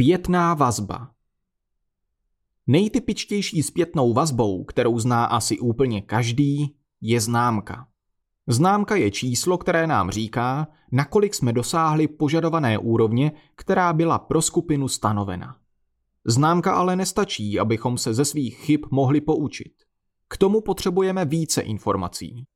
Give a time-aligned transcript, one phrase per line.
[0.00, 1.10] Zpětná vazba
[2.66, 7.88] Nejtypičtější zpětnou vazbou, kterou zná asi úplně každý, je známka.
[8.46, 14.88] Známka je číslo, které nám říká, nakolik jsme dosáhli požadované úrovně, která byla pro skupinu
[14.88, 15.56] stanovena.
[16.24, 19.72] Známka ale nestačí, abychom se ze svých chyb mohli poučit.
[20.28, 22.46] K tomu potřebujeme více informací.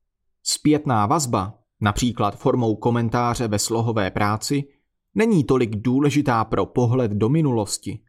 [0.43, 4.63] Zpětná vazba, například formou komentáře ve slohové práci,
[5.15, 7.99] není tolik důležitá pro pohled do minulosti,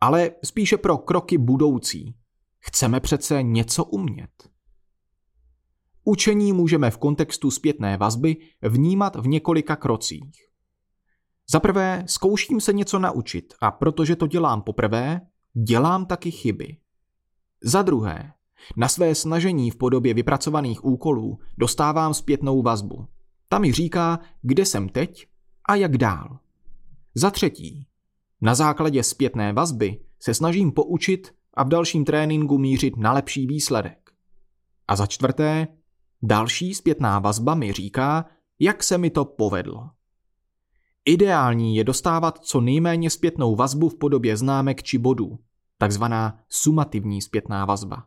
[0.00, 2.14] ale spíše pro kroky budoucí.
[2.60, 4.30] Chceme přece něco umět.
[6.04, 10.48] Učení můžeme v kontextu zpětné vazby vnímat v několika krocích.
[11.50, 15.20] Za prvé, zkouším se něco naučit a protože to dělám poprvé,
[15.66, 16.76] dělám taky chyby.
[17.62, 18.32] Za druhé,
[18.76, 23.06] na své snažení v podobě vypracovaných úkolů dostávám zpětnou vazbu.
[23.48, 25.26] Ta mi říká, kde jsem teď
[25.68, 26.38] a jak dál.
[27.18, 27.86] Za třetí,
[28.40, 34.10] na základě zpětné vazby se snažím poučit a v dalším tréninku mířit na lepší výsledek.
[34.88, 35.68] A za čtvrté,
[36.22, 38.26] další zpětná vazba mi říká,
[38.58, 39.90] jak se mi to povedlo.
[41.04, 45.38] Ideální je dostávat co nejméně zpětnou vazbu v podobě známek či bodů,
[45.78, 48.06] takzvaná sumativní zpětná vazba,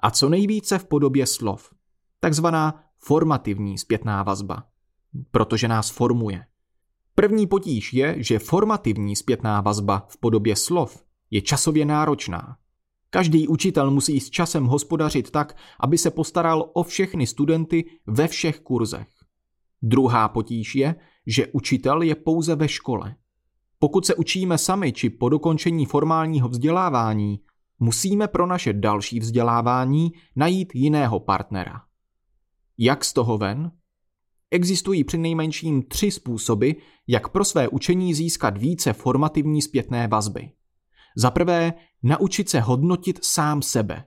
[0.00, 1.74] a co nejvíce v podobě slov,
[2.20, 4.64] takzvaná formativní zpětná vazba,
[5.30, 6.46] protože nás formuje.
[7.20, 12.56] První potíž je, že formativní zpětná vazba v podobě slov je časově náročná.
[13.10, 18.60] Každý učitel musí s časem hospodařit tak, aby se postaral o všechny studenty ve všech
[18.60, 19.08] kurzech.
[19.82, 20.94] Druhá potíž je,
[21.26, 23.14] že učitel je pouze ve škole.
[23.78, 27.40] Pokud se učíme sami či po dokončení formálního vzdělávání,
[27.78, 31.82] musíme pro naše další vzdělávání najít jiného partnera.
[32.78, 33.72] Jak z toho ven?
[34.50, 36.70] Existují přinejmenším tři způsoby,
[37.06, 40.50] jak pro své učení získat více formativní zpětné vazby.
[41.16, 44.04] Za prvé, naučit se hodnotit sám sebe.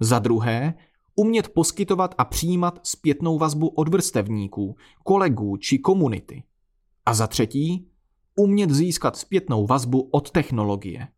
[0.00, 0.74] Za druhé,
[1.14, 6.42] umět poskytovat a přijímat zpětnou vazbu od vrstevníků, kolegů či komunity.
[7.06, 7.88] A za třetí,
[8.36, 11.08] umět získat zpětnou vazbu od technologie,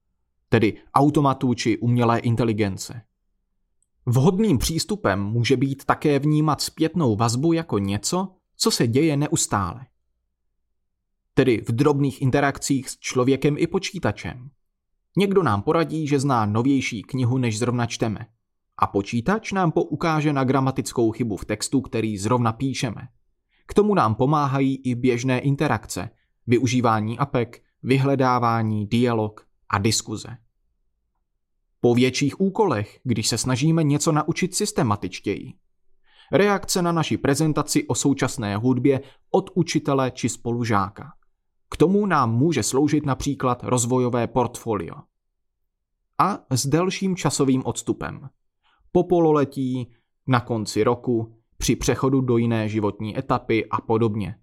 [0.49, 3.03] tedy automatů či umělé inteligence.
[4.07, 9.87] Vhodným přístupem může být také vnímat zpětnou vazbu jako něco, co se děje neustále.
[11.35, 14.51] Tedy v drobných interakcích s člověkem i počítačem.
[15.17, 18.27] Někdo nám poradí, že zná novější knihu, než zrovna čteme.
[18.79, 23.09] A počítač nám poukáže na gramatickou chybu v textu, který zrovna píšeme.
[23.67, 26.11] K tomu nám pomáhají i běžné interakce,
[26.47, 30.37] využívání apek, vyhledávání, dialog a diskuze.
[31.81, 35.53] Po větších úkolech, když se snažíme něco naučit systematičtěji.
[36.33, 39.01] Reakce na naši prezentaci o současné hudbě
[39.31, 41.13] od učitele či spolužáka.
[41.71, 44.95] K tomu nám může sloužit například rozvojové portfolio.
[46.19, 48.29] A s delším časovým odstupem.
[48.93, 49.93] Po pololetí,
[50.27, 54.37] na konci roku, při přechodu do jiné životní etapy a podobně.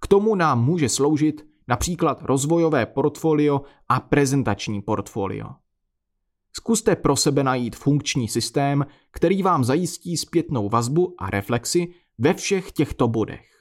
[0.00, 5.48] K tomu nám může sloužit například rozvojové portfolio a prezentační portfolio.
[6.58, 11.88] Zkuste pro sebe najít funkční systém, který vám zajistí zpětnou vazbu a reflexi
[12.18, 13.57] ve všech těchto bodech.